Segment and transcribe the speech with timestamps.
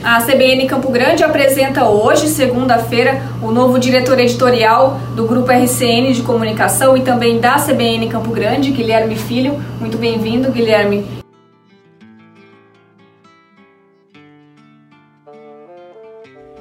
[0.00, 6.22] A CBN Campo Grande apresenta hoje, segunda-feira, o novo diretor editorial do Grupo RCN de
[6.22, 9.60] Comunicação e também da CBN Campo Grande, Guilherme Filho.
[9.80, 11.04] Muito bem-vindo, Guilherme.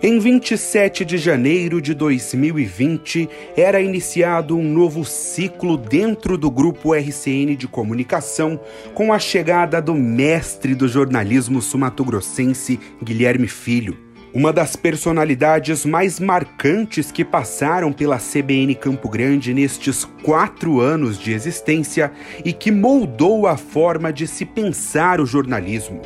[0.00, 7.56] Em 27 de janeiro de 2020, era iniciado um novo ciclo dentro do grupo RCN
[7.56, 8.60] de comunicação,
[8.94, 13.98] com a chegada do mestre do jornalismo sumatogrossense, Guilherme Filho.
[14.32, 21.32] Uma das personalidades mais marcantes que passaram pela CBN Campo Grande nestes quatro anos de
[21.32, 22.12] existência
[22.44, 26.02] e que moldou a forma de se pensar o jornalismo.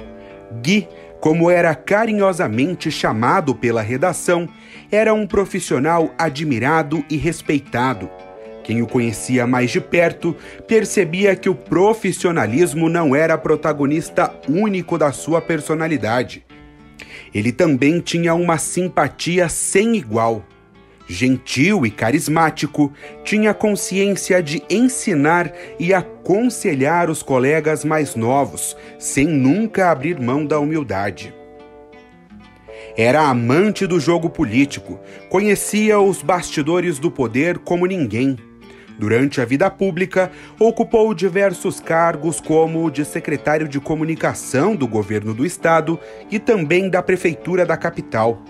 [0.62, 0.88] Gui
[1.22, 4.48] como era carinhosamente chamado pela redação,
[4.90, 8.10] era um profissional admirado e respeitado.
[8.64, 10.36] Quem o conhecia mais de perto
[10.66, 16.44] percebia que o profissionalismo não era protagonista único da sua personalidade.
[17.32, 20.44] Ele também tinha uma simpatia sem igual
[21.06, 22.92] gentil e carismático,
[23.24, 30.58] tinha consciência de ensinar e aconselhar os colegas mais novos, sem nunca abrir mão da
[30.58, 31.34] humildade.
[32.96, 38.36] Era amante do jogo político, conhecia os bastidores do poder como ninguém.
[38.98, 45.32] Durante a vida pública, ocupou diversos cargos, como o de secretário de comunicação do governo
[45.32, 45.98] do estado
[46.30, 48.42] e também da prefeitura da capital.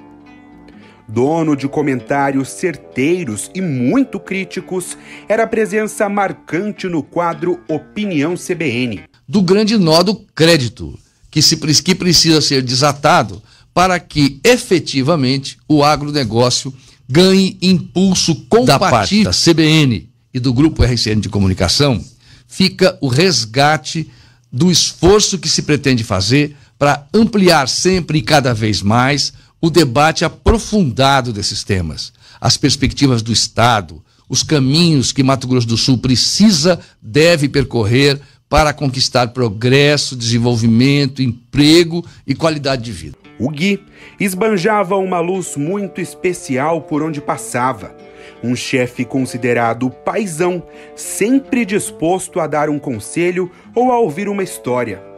[1.12, 4.96] Dono de comentários certeiros e muito críticos,
[5.28, 9.04] era presença marcante no quadro Opinião CBN.
[9.28, 10.98] Do grande nó do crédito,
[11.30, 13.42] que, se, que precisa ser desatado
[13.74, 16.72] para que efetivamente o agronegócio
[17.06, 18.78] ganhe impulso compatível.
[18.78, 22.02] Da parte da CBN e do Grupo RCN de Comunicação,
[22.48, 24.10] fica o resgate
[24.50, 30.24] do esforço que se pretende fazer para ampliar sempre e cada vez mais o debate
[30.24, 36.80] aprofundado desses temas, as perspectivas do Estado, os caminhos que Mato Grosso do Sul precisa,
[37.00, 43.16] deve percorrer para conquistar progresso, desenvolvimento, emprego e qualidade de vida.
[43.38, 43.80] O Gui
[44.18, 47.96] esbanjava uma luz muito especial por onde passava.
[48.42, 50.62] Um chefe considerado paisão,
[50.96, 55.11] sempre disposto a dar um conselho ou a ouvir uma história.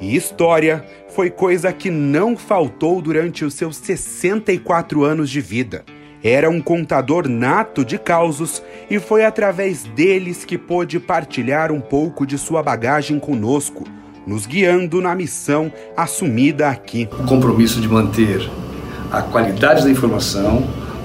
[0.00, 5.84] E história foi coisa que não faltou durante os seus 64 anos de vida.
[6.22, 12.26] Era um contador nato de causos e foi através deles que pôde partilhar um pouco
[12.26, 13.84] de sua bagagem conosco,
[14.26, 17.08] nos guiando na missão assumida aqui.
[17.12, 18.50] O compromisso de manter
[19.10, 20.64] a qualidade da informação,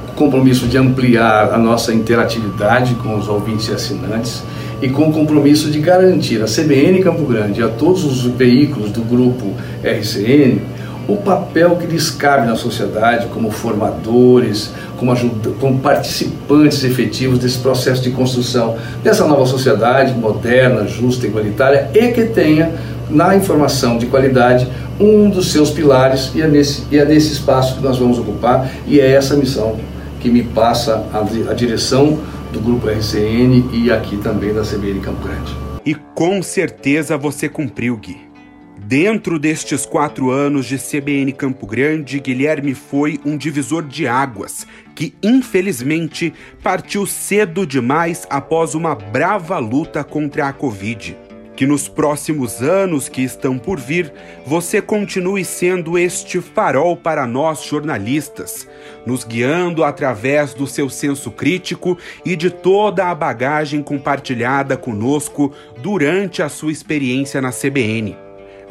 [0.10, 4.44] o compromisso de ampliar a nossa interatividade com os ouvintes e assinantes
[4.82, 8.92] e com o compromisso de garantir a CBN Campo Grande e a todos os veículos
[8.92, 9.54] do grupo
[9.84, 10.60] RCN
[11.08, 15.14] o papel que lhes cabe na sociedade como formadores, como,
[15.60, 22.26] como participantes efetivos desse processo de construção dessa nova sociedade moderna, justa, igualitária e que
[22.26, 22.72] tenha
[23.10, 24.68] na informação de qualidade
[25.00, 28.72] um dos seus pilares e é nesse, e é nesse espaço que nós vamos ocupar.
[28.88, 29.78] E é essa missão
[30.20, 32.20] que me passa a, a direção
[32.52, 35.56] do Grupo RCN e aqui também da CBN Campo Grande.
[35.86, 38.30] E com certeza você cumpriu, Gui.
[38.78, 45.14] Dentro destes quatro anos de CBN Campo Grande, Guilherme foi um divisor de águas que,
[45.24, 51.16] infelizmente, partiu cedo demais após uma brava luta contra a Covid
[51.62, 54.12] que nos próximos anos que estão por vir,
[54.48, 58.68] você continue sendo este farol para nós jornalistas,
[59.06, 61.96] nos guiando através do seu senso crítico
[62.26, 68.18] e de toda a bagagem compartilhada conosco durante a sua experiência na CBN.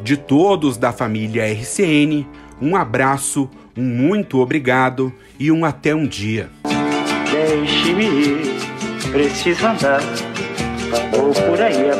[0.01, 2.27] De todos da família RCN,
[2.61, 6.49] um abraço, um muito obrigado e um até um dia.
[7.31, 10.01] Deixe-me ir, preciso andar
[10.91, 11.95] Vou por aí a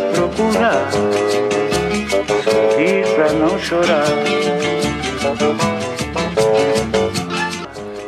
[3.32, 4.06] pra não chorar.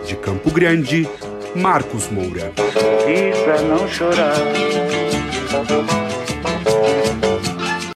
[0.06, 1.08] De Campo Grande,
[1.56, 2.52] Marcos Moura.
[2.74, 4.36] Sorrir pra não chorar